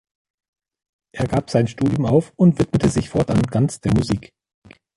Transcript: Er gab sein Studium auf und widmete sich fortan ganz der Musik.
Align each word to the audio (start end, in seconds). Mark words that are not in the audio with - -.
Er 1.15 1.27
gab 1.27 1.51
sein 1.51 1.67
Studium 1.67 2.07
auf 2.07 2.33
und 2.35 2.57
widmete 2.57 2.89
sich 2.89 3.07
fortan 3.09 3.43
ganz 3.43 3.81
der 3.81 3.93
Musik. 3.93 4.33